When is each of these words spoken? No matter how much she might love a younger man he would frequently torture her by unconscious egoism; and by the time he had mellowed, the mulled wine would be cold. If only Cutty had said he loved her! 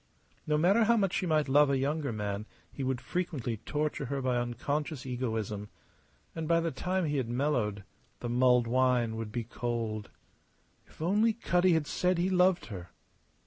No 0.47 0.57
matter 0.57 0.85
how 0.85 0.97
much 0.97 1.13
she 1.13 1.27
might 1.27 1.47
love 1.47 1.69
a 1.69 1.77
younger 1.77 2.11
man 2.11 2.47
he 2.71 2.83
would 2.83 2.99
frequently 2.99 3.57
torture 3.57 4.05
her 4.05 4.19
by 4.19 4.37
unconscious 4.37 5.05
egoism; 5.05 5.69
and 6.33 6.47
by 6.47 6.59
the 6.59 6.71
time 6.71 7.05
he 7.05 7.17
had 7.17 7.29
mellowed, 7.29 7.83
the 8.19 8.27
mulled 8.27 8.65
wine 8.65 9.15
would 9.15 9.31
be 9.31 9.43
cold. 9.43 10.09
If 10.87 11.03
only 11.03 11.33
Cutty 11.33 11.73
had 11.73 11.85
said 11.85 12.17
he 12.17 12.31
loved 12.31 12.65
her! 12.65 12.89